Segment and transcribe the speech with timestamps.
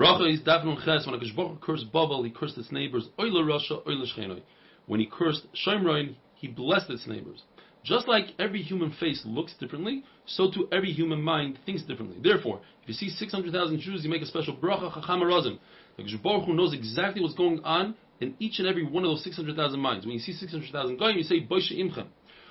[0.00, 1.06] Bracha is Dafnun Ches.
[1.06, 3.10] When a Baruch cursed Bavel, he cursed its neighbors.
[3.18, 4.40] Oile Rasha, Oile Shchenoi.
[4.86, 7.42] When he cursed Shemroin, he blessed its neighbors.
[7.84, 12.16] Just like every human face looks differently, so too every human mind thinks differently.
[12.22, 15.58] Therefore, if you see 600,000 Jews, you make a special bracha chacham arazim.
[15.98, 19.24] The Baruch Hu knows exactly what's going on in each and every one of those
[19.24, 20.06] 600,000 minds.
[20.06, 22.06] When you see 600,000 goyim, you say boishe imchem.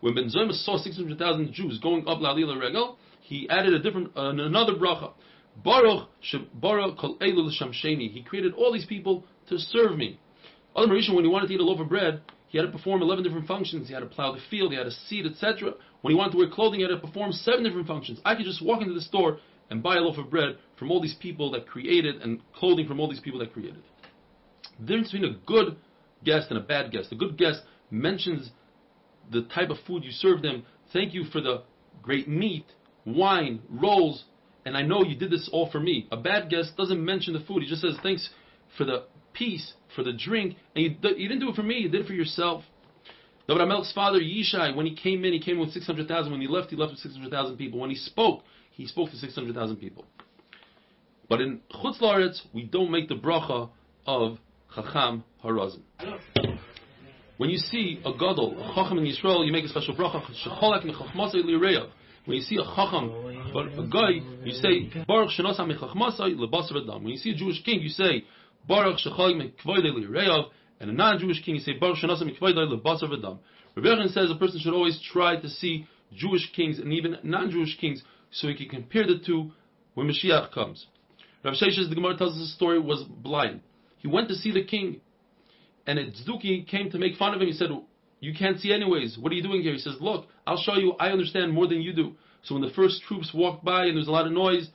[0.00, 4.30] When Ben Zoyma saw 600,000 Jews going up La'alila Regel, he added a different, uh,
[4.30, 5.12] another bracha.
[5.62, 6.08] Baruch
[6.54, 8.10] Baruch Kol Elul Shamsheni.
[8.10, 10.18] He created all these people to serve me.
[10.74, 13.02] Other Marisha, when he wanted to eat a loaf of bread, he had to perform
[13.02, 13.88] 11 different functions.
[13.88, 15.72] He had to plow the field, he had to seed, etc.
[16.02, 18.20] When he wanted to wear clothing, he had to perform seven different functions.
[18.24, 19.38] I could just walk into the store
[19.70, 23.00] and buy a loaf of bread from all these people that created and clothing from
[23.00, 23.82] all these people that created.
[24.78, 25.76] The difference between a good
[26.24, 27.12] guest and a bad guest.
[27.12, 28.50] A good guest mentions
[29.30, 30.64] the type of food you serve them.
[30.92, 31.62] Thank you for the
[32.02, 32.66] great meat,
[33.06, 34.24] wine, rolls,
[34.64, 36.08] and I know you did this all for me.
[36.10, 37.62] A bad guest doesn't mention the food.
[37.62, 38.28] He just says thanks
[38.76, 41.88] for the peace for the drink, and you, you didn't do it for me, you
[41.88, 42.64] did it for yourself.
[43.46, 46.32] David Amelch's father, Yishai, when he came in, he came in with 600,000.
[46.32, 47.78] When he left, he left with 600,000 people.
[47.78, 50.06] When he spoke, he spoke to 600,000 people.
[51.28, 53.68] But in Chutz Laretz, we don't make the bracha
[54.06, 54.38] of
[54.74, 55.82] Chacham Harazim.
[57.36, 60.22] When you see a gadol, a chacham in Yisrael, you make a special bracha.
[62.24, 63.10] When you see a chacham,
[63.56, 67.04] a guy, you say Baruch shenosam mechachmasay lebasar adam.
[67.04, 68.24] When you see a Jewish king, you say
[68.66, 70.46] Baruch Shechag Mekvoidei Reyav,
[70.80, 73.38] and a non-Jewish king, you say Baruch Shanasa Mekvoidei Lebasar V'dam.
[73.76, 78.02] Rabbi says a person should always try to see Jewish kings and even non-Jewish kings
[78.30, 79.50] so he can compare the two
[79.94, 80.86] when Mashiach comes.
[81.44, 83.60] Rav Sheshes, the Gemara tells us the story, was blind.
[83.98, 85.00] He went to see the king,
[85.86, 87.48] and a Tzduki came to make fun of him.
[87.48, 87.68] He said,
[88.20, 89.18] you can't see anyways.
[89.18, 89.72] What are you doing here?
[89.72, 90.94] He says, look, I'll show you.
[90.98, 92.14] I understand more than you do.
[92.44, 94.68] So when the first troops walked by and there was a lot of noise,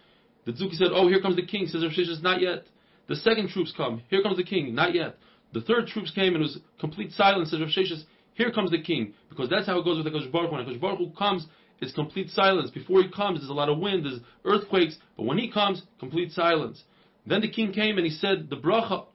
[0.45, 1.67] the Tzduki said, oh, here comes the king.
[1.67, 2.65] Says Rav Sheshes, not yet.
[3.07, 4.01] The second troops come.
[4.09, 4.73] Here comes the king.
[4.73, 5.17] Not yet.
[5.53, 7.51] The third troops came and it was complete silence.
[7.51, 8.03] Says Rav Sheshes,
[8.33, 9.13] here comes the king.
[9.29, 11.45] Because that's how it goes with the Kosh Baruch When Kosh Baruch Hu comes,
[11.81, 12.71] it's complete silence.
[12.71, 14.97] Before he comes, there's a lot of wind, there's earthquakes.
[15.15, 16.83] But when he comes, complete silence.
[17.25, 19.05] Then the king came and he said, the bracha.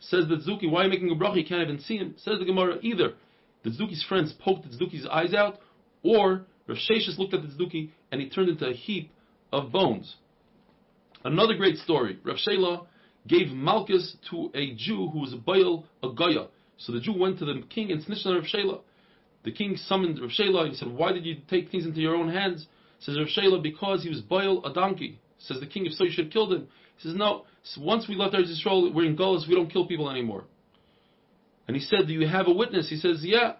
[0.00, 1.36] Says the Tzduki, why are you making a bracha?
[1.36, 2.14] You can't even see him.
[2.18, 3.14] Says the Gemara, either
[3.64, 5.58] the Tzduki's friends poked the Tzduki's eyes out,
[6.02, 9.10] or Rav Sheshes looked at the Tzduki and he turned into a heap
[9.52, 10.16] of bones.
[11.24, 12.18] Another great story.
[12.22, 12.86] Rav Shela
[13.26, 16.48] gave Malchus to a Jew who was a Baal, a Goya.
[16.76, 18.80] So the Jew went to the king and snitched on Rav Shela.
[19.44, 20.68] The king summoned Rav Shela.
[20.68, 22.66] He said, Why did you take things into your own hands?
[23.00, 25.20] Says Rav Shela, Because he was Baal, a donkey.
[25.38, 26.68] Says the king, If so, you should have killed him.
[26.96, 29.86] He says, No, so once we left Eretz Yisrael, we're in Gullus, we don't kill
[29.86, 30.44] people anymore.
[31.66, 32.88] And he said, Do you have a witness?
[32.88, 33.54] He says, Yeah.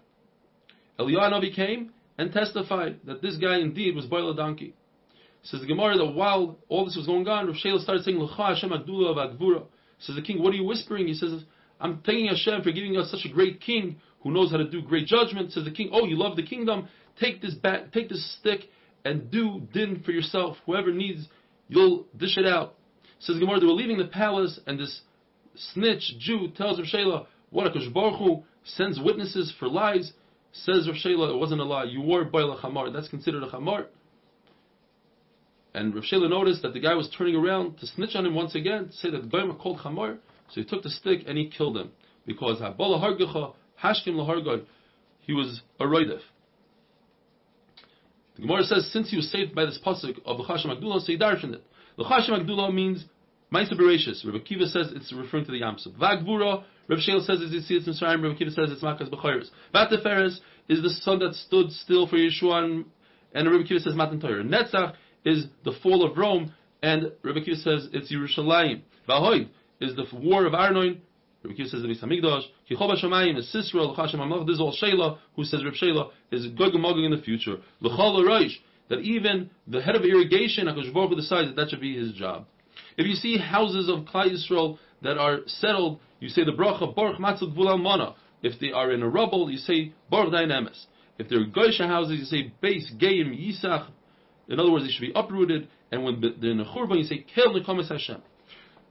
[0.98, 4.74] Eliyahu came and testified that this guy indeed was Baal, a donkey.
[5.42, 8.70] Says the Gemara that while all this was going on, Rav started saying, L'cha Hashem
[8.70, 9.64] Agdula V'Agvura.
[10.00, 11.06] Says the king, what are you whispering?
[11.06, 11.44] He says,
[11.80, 14.82] I'm thanking Hashem for giving us such a great king who knows how to do
[14.82, 15.52] great judgment.
[15.52, 16.88] Says the king, oh, you love the kingdom?
[17.20, 18.62] Take this bat, take this stick
[19.04, 20.56] and do din for yourself.
[20.66, 21.26] Whoever needs,
[21.68, 22.74] you'll dish it out.
[23.20, 25.00] Says the Gemara, they were leaving the palace and this
[25.72, 30.12] snitch Jew tells Rav what a Baruch Hu sends witnesses for lies.
[30.52, 31.84] Says Rav Shela, it wasn't a lie.
[31.84, 32.92] You were Baal Chamar.
[32.92, 33.86] That's considered a Chamar.
[35.74, 38.54] And Rav Shela noticed that the guy was turning around to snitch on him once
[38.54, 40.18] again, to say that the guy called Chamar.
[40.50, 41.90] So he took the stick and he killed him.
[42.26, 44.64] Because Habala Hargacha, Hashkim Lahargad,
[45.20, 46.20] he was a Roidef.
[48.36, 51.06] The Gemara says, since he was saved by this pasuk of the Chasham Agdullah, so
[51.06, 51.62] he darshan it.
[51.96, 53.04] The Chasham Agdullah means
[53.52, 54.24] Maisa Bereshis.
[54.24, 55.96] Rabbi Akiva says it's referring to the Yamsuf.
[55.98, 59.48] Vagvura, Rabbi Shela says it's Yetzias Mitzrayim, Rabbi Akiva says it's Makas B'chayris.
[59.74, 60.38] Vateferes
[60.68, 62.84] is the sun that stood still for Yehoshua, and,
[63.34, 64.44] and Rabbi Akiva says Matan Torah.
[64.44, 64.94] Netzach
[65.24, 68.82] is the fall of Rome, and Rabbi Akiva says it's Yerushalayim.
[69.08, 69.48] Vahoid
[69.80, 71.00] is the war of Arnoin.
[71.42, 72.42] Rabbi Akiva says the Beis Hamikdash.
[72.70, 73.86] Kichova Shamayim is Sisra.
[73.86, 74.46] L'chashem Amlach.
[74.46, 77.56] This is all Shela, who says Rabbi Shela is Gog Magog in the future.
[77.80, 78.56] L'chol Roish,
[78.90, 82.44] that even the head of irrigation, HaKadosh Baruch decides that that should be his job.
[82.98, 87.18] If you see houses of Klai Yisrael that are settled, you say the bracha Baruch
[87.18, 88.14] Matzah Gvul Mana.
[88.42, 90.84] If they are in a rubble, you say Baruch Dayan Emes.
[91.18, 93.88] If they're Goysha houses, you say Beis Geim Yisach
[94.48, 95.68] in other words, they should be uprooted.
[95.92, 98.22] And when they're in a churban, you say Kel Nekamis Hashem.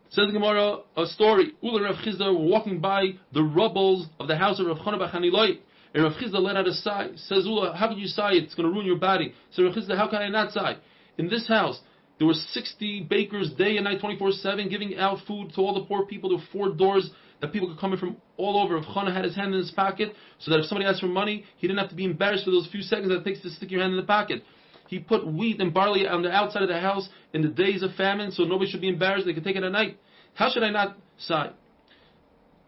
[0.09, 1.51] Says the Gemara, a story.
[1.61, 5.59] Ula Rav Chisda were walking by the rubbles of the house of Rav Chana Bachaniloi.
[5.93, 7.09] And Rav Chisda let out a sigh.
[7.15, 8.33] Says Ula, how can you sigh?
[8.33, 9.33] It's going to ruin your body.
[9.51, 10.77] Says Rav Chisda, how can I not sigh?
[11.17, 11.79] In this house,
[12.17, 16.05] there were 60 bakers day and night, 24-7, giving out food to all the poor
[16.05, 16.29] people.
[16.29, 17.09] There were four doors
[17.41, 18.77] that people could come in from all over.
[18.77, 21.45] If Chana had his hand in his pocket, so that if somebody asked for money,
[21.57, 23.69] he didn't have to be embarrassed for those few seconds that it takes to stick
[23.69, 24.43] your hand in the pocket.
[24.87, 27.93] He put wheat and barley on the outside of the house in the days of
[27.95, 29.25] famine, so nobody should be embarrassed.
[29.27, 29.99] They could take it at night.
[30.33, 31.51] How should I not sigh?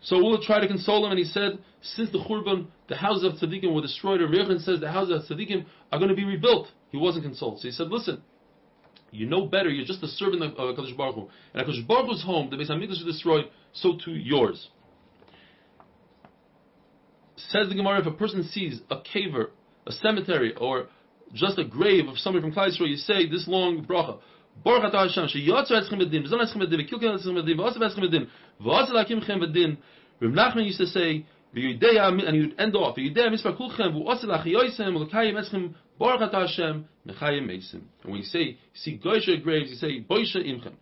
[0.02, 3.34] So Ula tried to console him, and he said, since the Churban, the houses of
[3.34, 6.68] Tzaddikim were destroyed, and says the houses of Tzaddikim are going to be rebuilt.
[6.92, 7.60] He wasn't consoled.
[7.60, 8.22] So he said, listen,
[9.12, 11.30] you know better, you're just a servant of uh, HaKadosh Baruch Hu.
[11.54, 14.70] And HaKadosh Baruch Hu's home, the Beis HaMikdash is destroyed, so too yours.
[17.36, 19.48] Says the Gemara, if a person sees a kever,
[19.88, 20.88] a cemetery, or
[21.34, 24.20] just a grave of somebody from Yisrael, you say this long bracha.
[24.64, 28.28] Baruch atah Hashem, sheyotzer etzchem bedin, v'zon etzchem bedin, v'kilkel etzchem bedin, v'osav etzchem bedin,
[28.62, 29.78] v'osav lakimchem bedin.
[30.20, 32.98] Reb Nachman used to say, and he would end off.
[32.98, 33.16] And
[38.04, 40.74] when you say, you see goysha graves, you say, boisha imchem.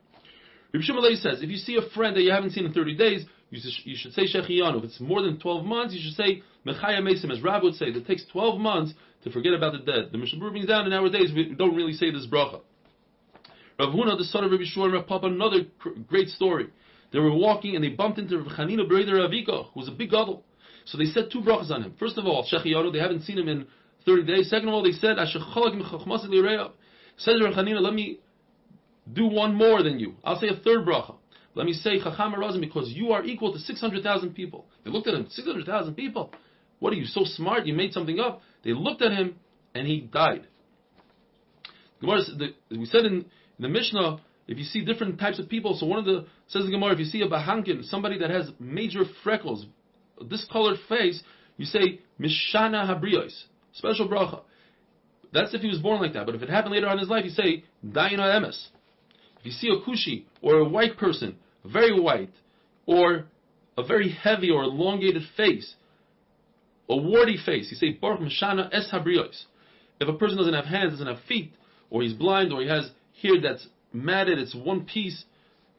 [0.74, 3.26] Reb Shimon says, if you see a friend that you haven't seen in 30 days,
[3.50, 3.60] you
[3.96, 4.80] should, say Shechiyanu.
[4.80, 7.86] If it's more than 12 months, you should say Mechaya Mesim, as Rab would say.
[7.88, 8.94] It takes 12 months
[9.24, 10.12] to forget about the dead.
[10.12, 12.60] The Mishnah brings down in nowadays, we don't really say this bracha.
[13.80, 15.60] Rav Huna, the son of Rabbi Shmuel Rav Papa, another
[16.08, 16.68] great story.
[17.14, 20.12] They were walking and they bumped into Rav Chanina Breder Ravika, who was a big
[20.12, 20.44] gadol.
[20.88, 21.94] So they said two brachas on him.
[22.00, 23.68] First of all, Shechiyanu, they haven't seen him in
[24.06, 24.50] 30 days.
[24.50, 25.36] Second of all, they said, Says
[27.42, 28.20] Rav Chanina, let me
[29.12, 30.16] do one more than you.
[30.24, 31.16] I'll say a third bracha.
[31.56, 34.68] Let me say Chacham Razim because you are equal to 600,000 people.
[34.86, 36.32] They looked at him, 600,000 people?
[36.80, 37.66] What are you, so smart?
[37.66, 38.42] You made something up.
[38.64, 39.36] They looked at him
[39.74, 40.48] and he died.
[42.00, 42.22] Gemara,
[42.70, 43.26] we said in,
[43.60, 46.72] the Mishnah, if you see different types of people, so one of the, says the
[46.72, 49.66] Gemara, if you see a Bahankin, somebody that has major freckles,
[50.28, 51.22] discolored face,
[51.58, 53.44] you say Mishana Habriyos,
[53.74, 54.42] special bracha.
[55.34, 56.26] That's if he was born like that.
[56.26, 58.68] But if it happened later on in his life, you say Dayan Emes.
[59.40, 62.32] If you see a Kushi or a white person very white,
[62.86, 63.26] or
[63.78, 65.76] a very heavy or elongated face,
[66.90, 69.44] a warty face, you say Baruch Mishana Es Habriyos.
[70.00, 71.54] If a person doesn't have hands, doesn't have feet,
[71.90, 72.90] or he's blind, or he has
[73.22, 75.26] hair that's matted, it's one piece,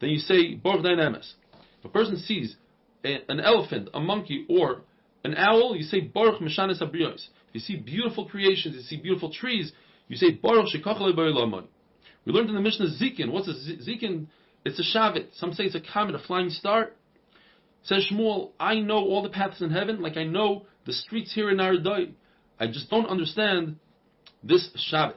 [0.00, 1.32] then you say Baruch Dayan Emes.
[1.78, 2.56] If a person sees
[3.04, 4.82] an elephant, a monkey, or
[5.24, 7.28] an owl, you say Baruch Mishanis Habriyos.
[7.48, 9.72] If you see beautiful creations, you see beautiful trees,
[10.08, 11.66] you say Baruch Shekachalei
[12.24, 13.30] We learned in the Mishnah Zikin.
[13.30, 14.26] What's a Zikin?
[14.64, 15.28] It's a Shavit.
[15.34, 16.90] Some say it's a comet, a flying star.
[17.84, 21.50] Says Shmuel, I know all the paths in heaven, like I know the streets here
[21.50, 22.12] in Aradai.
[22.58, 23.76] I just don't understand
[24.42, 25.14] this Shavit.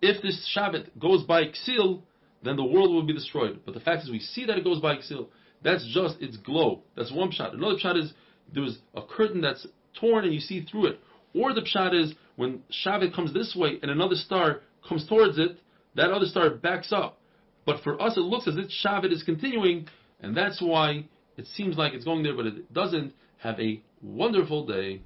[0.00, 2.02] If this Shavit goes by Ksil,
[2.42, 3.60] then the world will be destroyed.
[3.64, 5.26] But the fact is, we see that it goes by Ksil.
[5.62, 6.82] That's just its glow.
[6.96, 7.54] That's one shot.
[7.54, 8.12] Another shot is
[8.52, 9.66] there was a curtain that's
[9.98, 11.00] torn and you see through it.
[11.34, 15.58] Or the shot is when Shavit comes this way and another star comes towards it,
[15.96, 17.20] that other star backs up.
[17.66, 19.88] But for us, it looks as if Shavit is continuing,
[20.20, 21.04] and that's why
[21.36, 23.12] it seems like it's going there, but it doesn't.
[23.38, 25.02] Have a wonderful day.